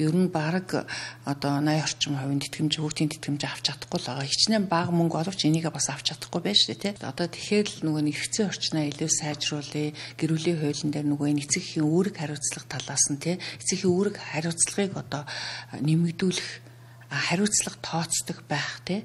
[0.00, 0.88] ер нь баг
[1.28, 4.32] одоо 80 орчим хувийн тэтгэмж хүүхдийн тэтгэмж авч чадахгүй л байгаа.
[4.32, 7.04] Хичнээн бага мөнгө оловч энийг бас авч чадахгүй байж шүү дээ тийм.
[7.04, 9.92] Одоо тэгэхээр л нөгөө нэгцэн орчноо илүү сайжруулъя.
[10.16, 14.16] Гэрүүлийн хуулийн дээр нөгөө энэ эцэг эхийн үүрэг хариуцлага талаас нь тийм эцэг эхийн үүрэг
[14.16, 15.22] хариуцлагыг одоо
[15.76, 16.48] нэмэгдүүлэх
[17.12, 19.04] хариуцлага тооцдог байх тийм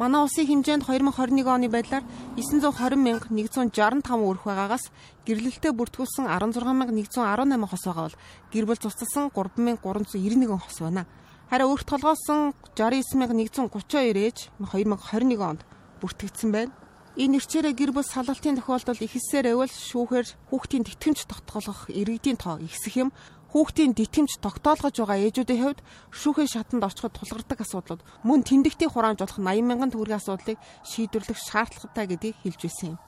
[0.00, 2.00] Манай улсын хэмжээнд 2021 оны байдлаар
[2.40, 4.88] 920 мянга 165 өрх байгаагаас
[5.28, 8.16] гэрлэлтэд бүртгүүлсэн 16 мянга 118 хос байгаа бол
[8.48, 11.04] гэр бүл цуцлсан 3391 хос байна.
[11.52, 15.60] Харин өрх толгоосон 69 мянга 132 ээж 2021 онд
[16.00, 16.72] бүртгэгдсэн байна.
[17.20, 22.96] Энэ нэрчээрээ гэр бүл салалтын тохиолдолд ихэлсээр эвэл шүүхээр хүүхдийн тэтгэмж тогтоолгох иргэдийн тоо ихсэх
[22.96, 23.12] юм
[23.52, 29.36] хүүхдийн дитэмж тогтоолгож байгаа ээжүүдийн хувьд шүүхийн шатанд орчход тулгардаг асуудлууд мөн тэмдэгтийн хураамж болох
[29.36, 32.98] 80 мянган төгрөгийн асуудлыг шийдвэрлэх шаардлагатай гэдгийг хэлж байсан юм.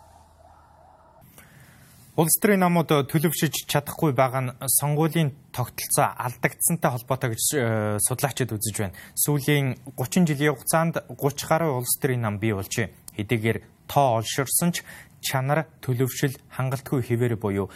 [2.15, 8.77] Улс төрийн намууд төлөвшөж чадахгүй байгаа нь сонгуулийн тогтолцоо алдагдсантай холбоотой гэж э, судлаачид үзэж
[8.79, 8.95] байна.
[9.19, 12.95] Сүүлийн 30 жилийн хугацаанд 30 гаруй улс төрийн нам бий болжээ.
[13.19, 13.59] Хэдийгээр
[13.91, 14.87] тоо олширсан ч
[15.27, 17.67] чанар төлөвшил хангалтгүй хэвээр буюу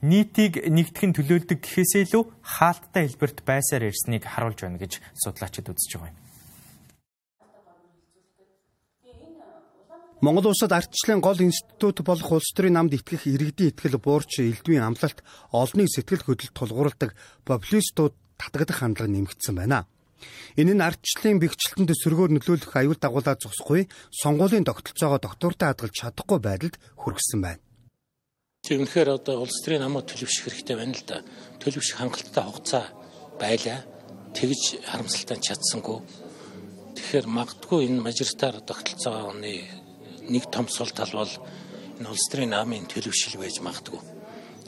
[0.00, 6.12] нийтийг нэгтгэн төлөөлдөг гэхээсээ илүү хаалттай хэлбэрт байсаар ирснийг харуулж байна гэж судлаачид үзэж байгаа
[6.12, 6.18] юм.
[10.20, 15.24] Монгол улсад ардчлалын гол институт болох улс төрийн намд итгэх иргэдийн итгэл буурч элдвийн амлалт
[15.48, 17.16] олонний сэтгэл хөдлөлт тулгуурладаг
[17.48, 19.88] популистууд татагдах хандлага нэмэгдсэн байна.
[20.60, 26.76] Энэ нь ардчлалын бэхжилтэнд сөргөөр нөлөөлөх аюул дагуулаа зогсохгүй сонгуулийн тогтолцоогоо доктортой хадгалж чадахгүй байдалд
[27.00, 27.64] хүргэсэн байна.
[28.70, 31.18] Тэр үнэхээр одоо улс төрийн намууд төлөвшөх хэрэгтэй байна л да.
[31.58, 32.86] Төлөвшөх хангалттай хугацаа
[33.34, 33.82] байлаа.
[34.30, 35.98] Тэгж харамсалтай чадсангүй.
[36.94, 39.66] Тэгэхээр магадгүй энэ мажоритар тогтолцооны
[40.30, 41.34] нэг том сул тал бол
[41.98, 43.98] энэ улс төрийн намын төлөвшил байж магадгүй.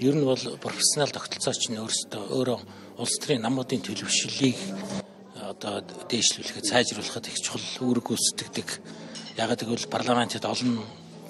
[0.03, 2.59] Ер нь бол профессионал тогтолцооч нь өөрсдөө өөрөө
[2.99, 4.59] улс төрийн намуудын төлөвшлийг
[5.38, 5.79] одоо
[6.11, 8.69] дээшлүүлэхэд сайжруулахад их чухал үүрэг гүйцэтгэдэг.
[9.38, 10.83] Яг гэвэл парламентод олон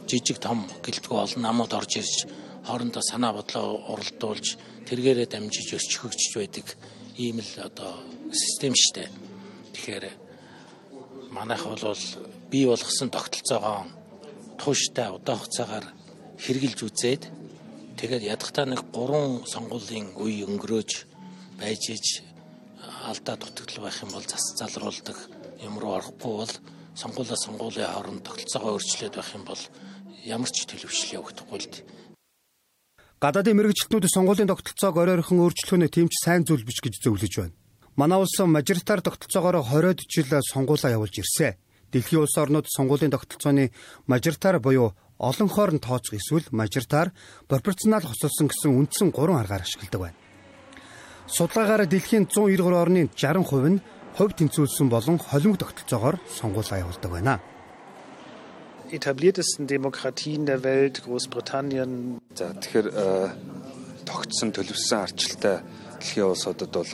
[0.08, 2.16] жижиг том гэлтгүй олон намууд орж ирж
[2.66, 4.46] хоорондоо санаа бодлоо уралдуулж
[4.88, 6.66] тэргээрээ дамжиж өсчхөгжиж байдаг
[7.16, 7.92] ийм л одоо
[8.32, 9.08] систем штэ.
[9.74, 10.04] Тэгэхээр
[11.30, 11.98] манайх бол
[12.50, 13.86] бий болгосон тогтолцоогоо
[14.60, 15.86] тууштай удаан хугацаагаар
[16.38, 17.22] хэрглэж үзээд
[17.98, 20.90] тэгээд ядахтаа нэг 3 сонгуулийн үе өнгөрөөж
[21.60, 22.06] байж иж
[23.08, 25.18] алдаа дутагдал байх юм бол зас залруулдаг
[25.62, 26.54] юм руу орохгүй бол
[26.94, 29.62] сонгуулаа сонгуулийн хооронд тогтолцоогоо өөрчлөөд байх юм бол
[30.24, 31.84] ямар ч төлөвшил явагдахгүй л дээ.
[33.22, 37.54] Гадаадын мэрэгчлэтнүүд сонгуулийн тогтолцоог оройрхон өөрчлөх нь тийм ч сайн зүйл биш гэж зөвлөж байна.
[37.94, 41.54] Манай улс мажоритар тогтолцоогоор 20-од жил сонгуулаа явуулж ирсэн.
[41.94, 43.70] Дэлхийн улс орнууд сонгуулийн тогтолцооны
[44.10, 47.14] мажоритар буюу олон хоорн тооцох эсвэл мажоритар
[47.46, 50.18] пропорционал хослолсон гэсэн үндсэн гурван аргаар ашигладаг байна.
[51.30, 53.82] Судалгаагаар дэлхийн 193 орны 60% нь
[54.18, 57.38] хувь тэнцвүүлсэн болон холимог тогтолцоогоор сонгуулаа явуулдаг байна
[58.92, 62.20] etabliertesten Demokratien der Welt, Großbritannien.
[62.34, 62.88] За тэгэхээр
[64.04, 65.62] тогтсон төлөвсөн арчилтай
[66.02, 66.86] дэлхийн улсуудад бол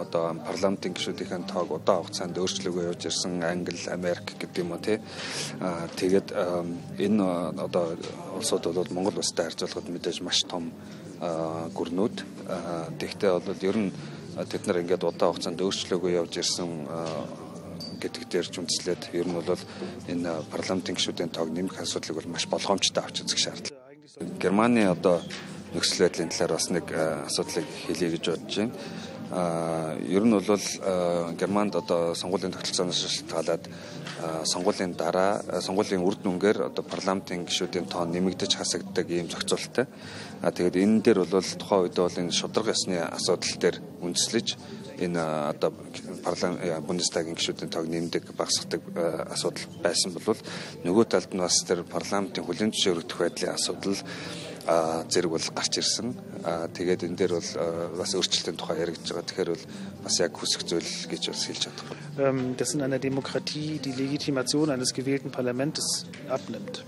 [0.00, 4.98] одоо парламентын гишүүдийн тоог удаан хугацаанд өөрчлөгөө явж ирсэн Англи, Америк гэдэг юм уу тий.
[6.00, 6.32] Тэгээд
[6.96, 7.24] энэ
[7.60, 7.96] одоо
[8.40, 10.72] улсууд бол Монгол улстай харьцуулахад мэдээж маш том
[11.76, 12.16] гүрнүүд.
[12.96, 13.92] Тэгвэл бол ер нь
[14.48, 16.70] тэд нар ингээд удаан хугацаанд өөрчлөгөө явж ирсэн
[18.00, 19.62] гэдэг дээр ч үндэслээд ер нь бол
[20.08, 23.76] энэ парламентын гишүүдийн тоог нэмэх асуудлыг бол маш болгоомжтой авч үзэх шаардлага.
[24.40, 25.20] Германы одоо
[25.74, 28.74] нөхцөл байдлын талаар бас нэг асуудлыг хэлье гэж бодож байна.
[29.30, 30.66] А ер нь бол
[31.38, 33.62] Германд одоо сонгуулийн тогтолцооноос шалтгаалаад
[34.44, 39.86] сонгуулийн дараа сонгуулийн үр дүнгээр одоо парламентын гишүүдийн тоон нэмэгдэж хасагддаг ийм зохицуулттай.
[40.42, 44.46] А тэгээд энэ дээр бол тухайн үед бол энэ шударга ясны асуудал дээр үндэслэж
[45.00, 45.20] энэ
[45.56, 45.72] одоо
[46.22, 48.82] парламент Бундестагийн гишүүдийн тоог нэмдэг багасгадаг
[49.32, 50.40] асуудал байсан бол
[50.84, 53.98] нөгөө талд нь бас тэр парламентын хүлээн зөвшөөрөгдөх байдлын асуудал
[55.08, 56.14] зэрэг бол гарч ирсэн.
[56.76, 57.50] Тэгээд энэ дээр бол
[57.96, 59.26] бас өөрчлөлтийн тухай яригдж байгаа.
[59.26, 59.66] Тэгэхээр бол
[60.04, 61.96] бас яг хүсэх зүйл гэж бас хэлж чадахгүй.
[62.56, 66.84] Das in einer Demokratie die Legitimation eines gewählten Parlaments abnimmt.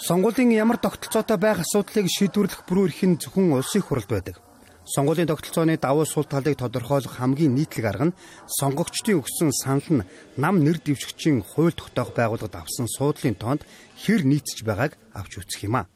[0.00, 4.40] Сонгуулийн ямар тогтолцоотой байх асуудлыг шийдвэрлэх бүрүү эрх нь зөвхөн улсын хурлд байдаг.
[4.84, 8.16] Сонгуулийн тогтолцооны давуу сул талыг тодорхойлох хамгийн нийтлэг арга нь
[8.58, 10.06] сонгогчдын өгсөн санал нь
[10.40, 13.62] нам нэр дэвшигчийн хууль тогтоох байгууллагад авсан суудлын тоонд
[14.02, 15.88] хэр нийцэж байгааг авч үзэх юм а.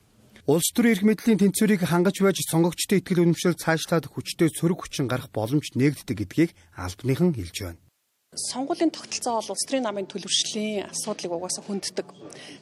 [0.47, 5.33] Улс төрийн эрх мэдлийн тэнцвэрийг хангаж байж сонгогчдын итгэл үнэмшил цаашлаад хүчтэй сөрөг хүчин гарах
[5.33, 7.84] боломж нээгддэг гэдгийг албаныхан хэлж байна
[8.35, 12.07] сонгуулийн тогтолцоо бол улс төрийн намын төлөвшлийн асуудлыг угаасаа хүнддэг.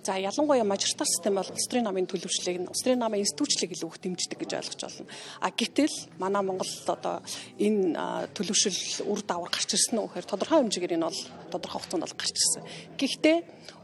[0.04, 3.88] За ялангуяа мажоритар систем бол улс төрийн намын төлөвшлийг нь улс төрийн намын институчлийг илүү
[3.88, 5.08] их дэмждэг гэж ойлгож байна.
[5.40, 7.24] А гэтэл манай Монгол одоо
[7.56, 12.20] энэ төлөвшил үр дагавар гарч ирсэн үү гэхээр тодорхой хэмжээгээр энэ бол тодорхой хугацаанд бол
[12.20, 12.62] гарч ирсэн.
[13.00, 13.36] Гэхдээ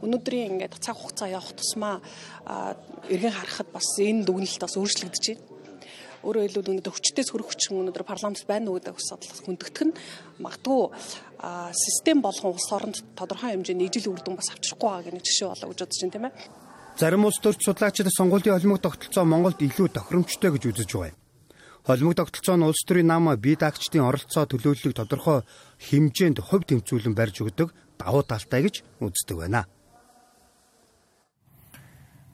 [0.05, 2.05] өнөөдрийн ингээд цаг хугацаа явах тусмаа
[3.09, 5.58] эргэн харахад бас энэ дүгнэлт бас өөрчлөгдөж байна
[6.26, 9.94] Өөрөөр хэлбэл өнөөдөр хүчтэй сөрөг хүчин өнөөдөр парламент байна уу гэдэг асуудал хүндэгдэх нь
[10.42, 10.83] магадгүй
[11.78, 15.68] систем болгон улс оронд тодорхой хэмжээний ижил үр дүн бас авчрахгүй байгаа гэх жишээ болоо
[15.70, 16.35] гэж бодож байна тийм ээ.
[16.98, 21.18] Зарим улс төрч судлаачид сонгуулийн холимог тогтолцоо Монголд илүү тохиромжтой гэж үзэж байгаа юм.
[21.87, 25.46] Холимог тогтолцоо нь улс төрийн нам бие даагчдын оролцоо төлөөллийг тодорхой
[25.78, 29.70] хэмжээнд хувь тэмцүүлэн барьж өгдөг давуу талтай гэж үздэг байна.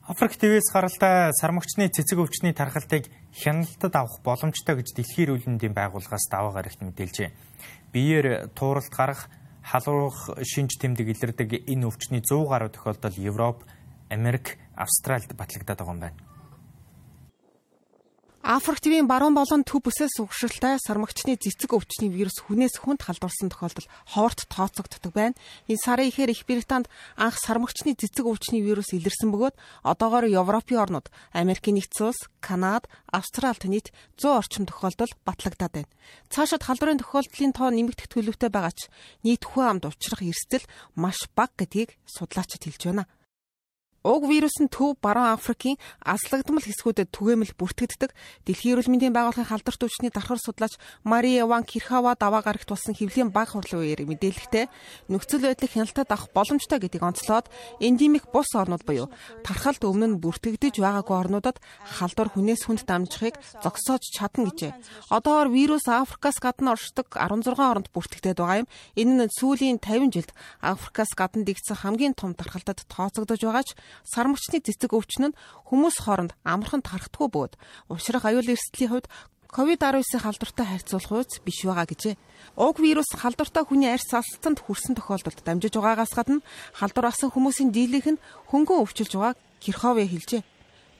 [0.06, 6.28] Африк ТВ-с гаралтай сармагчны цэцэг өвчний тархалтыг хяналтад авах боломжтой гэж Дэлхийн эрүүл мэндийн байгууллагаас
[6.28, 7.32] даваа гарагт мэдээлжээ.
[7.88, 9.32] Биеэр тууралт гарах,
[9.64, 13.64] халуух шинж тэмдэг илэрдэг энэ өвчний 100 гаруй тохиолдол Европ,
[14.12, 16.33] Америк, Австральд батлагдаад байгаа юм байна.
[18.44, 23.88] Африк твийн баруун болон төв бүсээс угшралтай сармагчны цэцэг өвчний вирус хүнээс хүнд халдварсан тохиолдол
[24.04, 25.32] ховорт тооцогддог байна.
[25.64, 29.56] Энэ сарын ихээр Их Британд анх сармагчны цэцэг өвчний вирус илэрсэн бөгөөд
[29.88, 35.92] одоогоор Европын орнууд, Америкийн нэгдсэн улс, Канада, Австралид нийт 100 орчим тохиолдол батлагдаад байна.
[36.28, 38.92] Цаашид халдварын тохиолдлын тоо нэмэгдэх төлөвтэй байгаа ч
[39.24, 40.68] нийт хүн амд учрах эрсдэл
[41.00, 43.08] маш бага гэдгийг судлаачид хэлж байна.
[44.04, 48.12] Уг вирус нь төв баруун Африкийн аслагдмал хэсгүүдэд түгээмэл бүртгэгддэг.
[48.44, 50.76] Дэлхийн эрүүл мэндийн байгууллагын халдварт өвчний дархар судлаач
[51.08, 56.28] Мария Ван Кирхава даваа гарагт болсон хэвлийн баг хурлын үеэр мэдээлэхдээ нөхцөл байдлыг хяналтад авах
[56.36, 57.48] боломжтой гэдгийг онцлоод
[57.80, 59.08] эндемик бус орнууд буюу
[59.40, 61.56] тархалт өмнө нь бүртгэгдэж байгаагүй орнуудад
[61.96, 64.76] халдвар хүнээс хүнд дамжихыг зогсоож чадна гэжээ.
[65.16, 68.72] Одоогоор вирус Африкаас гадна оршдог 16 оронд бүртгэгдээд байгаа юм.
[69.00, 74.58] Энэ нь сүүлийн 50 жилд Африкаас гадна дэгдсэн хамгийн том тархалтад тооцогдож байгаа ч сармагчны
[74.58, 75.36] цэцэг өвчин нь
[75.70, 77.54] хүмүүс хооронд амархан тархдаггүй бөгөөд
[77.94, 79.06] уушрах аюул эрсдлийн хувьд
[79.54, 82.18] COVID-19-ийн халдвартай харьцуулах үйс биш байгаа гэжээ.
[82.58, 86.42] Уг вирус халдвартай хүний арьс салтанд хүрсэн тохиолдолд дамжиж байгаагаас гадна
[86.74, 90.42] халдвар асан хүмүүсийн дийлэнх нь хөнгөн өвчилж байгааг Кирхове хэлжээ.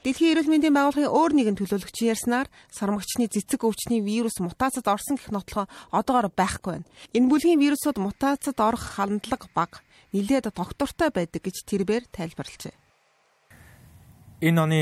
[0.07, 5.33] Дэлхийн эрүүл мэндийн байгууллагын өөр нэгэн төлөөлөгч ярьснаар сармагчны цэцэг өвчний вирус мутацид орсон гэх
[5.35, 6.89] нотлохоо одоогоор байхгүй байна.
[7.11, 9.81] Энэ бүлгийн вирусууд мутацид орох хандлага бага,
[10.13, 12.84] нэлээд тогтвортой байдаг гэж тэрбээр тайлбарлажээ.
[14.41, 14.81] Энэ оны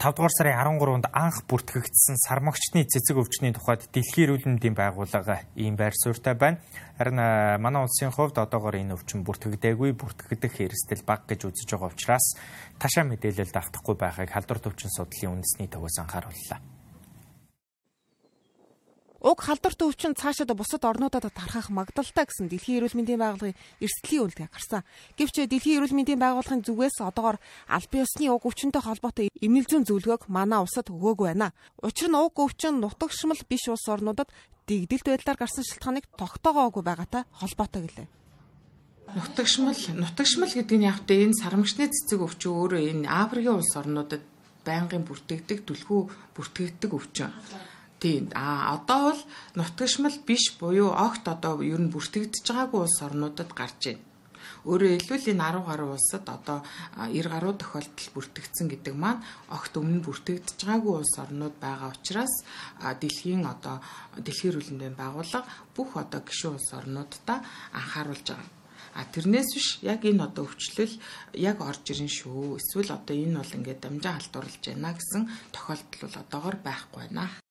[0.00, 5.76] 5 дугаар сарын 13-нд анх бүртгэгдсэн сармагчны цэцэг өвчний тухайд Дэлхийн эрүүл мэндийн байгууллага ийм
[5.76, 6.60] байр суурьтай байна.
[6.96, 7.20] Харин
[7.60, 12.36] манай улсын хувьд одоогоор энэ өвчин бүртгэгдээгүй, бүртгэгдэх хэрэгсэл бага гэж үзэж байгаа учраас
[12.80, 16.75] ташаа мэдээлэл давтахгүй байхыг халдвар төвчин судлалын үндэсний төвөөс анхаарууллаа.
[19.26, 24.54] Уг халдварт өвчин цаашаа бусад орнуудад тархах магадaltaй гэсэн Дэлхийн эрүүл мэндийн байгууллагын эрсдлийн үйлдэл
[24.54, 24.86] гарсан.
[25.18, 30.62] Гэвч Дэлхийн эрүүл мэндийн байгууллагын зүгээс одоогоор аль биесны уг өвчнөд холбоотой эмнэлзэн зөвлөгөөг манай
[30.62, 31.50] улсад өгөөгүй байна.
[31.82, 34.30] Учир нь уг өвчин нутагшмал биш улс орнуудад
[34.70, 38.08] дэгдэлт байдлаар гарсан шалтгааныг тогтоогоогүй байгаатай холбоотой гэлээ.
[39.10, 44.22] Нутагшмал нутагшмал гэдэг нь яг тэ энэ сарамгчны цэцэг өвчин өөрөө энэ Африкийн улс орнуудад
[44.62, 46.00] байнгын бүртгэгдэг, түлхүү
[46.38, 47.34] бүртгэгддэг өвчин.
[48.06, 48.30] Тийм.
[48.34, 49.20] А одоо бол
[49.58, 54.04] нутагшмал биш буюу огт одоо ер нь бүртгэгдэж байгаагүй улс орнуудад гарч байна.
[54.70, 56.58] Өөрөөр хэлбэл энэ 10 гаруй улсад одоо
[56.94, 62.34] 90 гаруй тохиолдол бүртгэгдсэн гэдэг маань огт өмнө бүртгэгдэж байгаагүй улс орнууд байгаа учраас
[62.78, 63.82] дэлхийн одоо
[64.22, 67.38] дэлхийн хөрөлмөндийн байгууллага бүх одоо гишүүн улс орнуудаа
[67.74, 68.50] анхааруулж байгаа.
[68.94, 70.94] А тэрнээс биш яг энэ одоо өвчлөл
[71.34, 72.62] яг орж ирэн шүү.
[72.62, 77.45] Эсвэл одоо энэ бол ингээд дамжаа халдварлаж байна гэсэн тохиолдол бол одоогор байхгүй байна.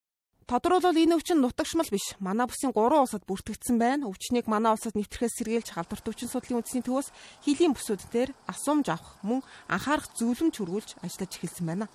[0.46, 2.14] Тодорхойлбол энэ өвчин нутагшмал биш.
[2.22, 4.06] Манай бүсийн 3 улсад бүртгэгдсэн байна.
[4.06, 7.10] Өвчнийг манай улсад нэвтрэхээс сэргийлж халдварт өвчин судлалын үндэсний төвөөс
[7.42, 9.42] хилийн бүсүүд дээр асуумж авах мөн
[9.74, 11.90] анхаарах зөвлөмж хөргүүлж ажиллаж эхэлсэн байна.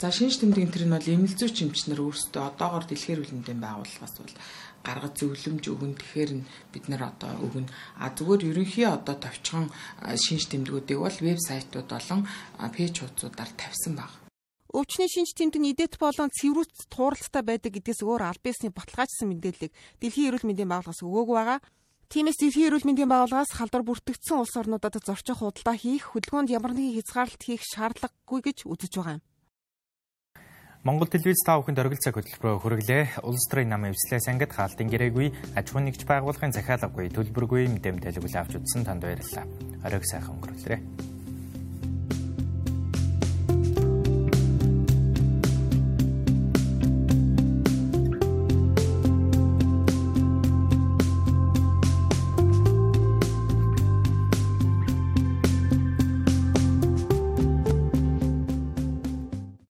[0.00, 4.34] За шинж тэмдгийн тэр нь бол эмнэлзүү чимчнэр өөрсдөө одоогор дэлхийн эрүүл мэндийн байгууллагаас бол
[4.88, 6.30] гаргаж зөвлөмж өгөн тэгэхээр
[6.72, 7.68] бид нар одоо өгнө.
[8.00, 9.68] А зүгээр ерөнхий одоо товчхон
[10.16, 12.24] шинж тэмдгүүдийг бол вебсайтууд болон
[12.72, 14.27] пэйж хуудасуудаар тавьсан байна.
[14.68, 20.28] Өвчний шинж тэмдэг идэт болон цэврүүц тууралцтай байдаг гэдгээс өөр аль биесний баталгаажсан мэдээллийг Дэлхийн
[20.28, 21.58] эрүүл мэндийн байгууллагаас өгөөг байгаа.
[22.12, 27.00] Тиймээс Дэлхийн эрүүл мэндийн байгууллагаас халдвар бүртгэгдсэн улс орнуудад зорчих худалдаа хийх, хөдөлгөөнд ямар нэгэн
[27.00, 29.24] хязгаарлалт хийх шаардлагагүй гэж үзэж байгаа юм.
[30.84, 33.04] Монгол телевиз та бүхэнд оргил цаг хөтөлбөрөөр хүргэлээ.
[33.24, 38.36] Улс төрийн намын эвслээс ангид хаалтын гэрээгүй аж ахуйн нэгж байгууллагын захиалгагүй төлбөргүй мэдэм тэлгүүл
[38.36, 39.44] авч үзсэн танд баярлалаа.
[39.82, 41.17] Оройг сайхан өнгөрүүлээрэй.